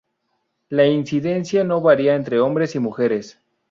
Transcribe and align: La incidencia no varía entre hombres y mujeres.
La 0.69 0.87
incidencia 0.87 1.63
no 1.63 1.79
varía 1.79 2.15
entre 2.15 2.39
hombres 2.39 2.73
y 2.73 2.79
mujeres. 2.79 3.39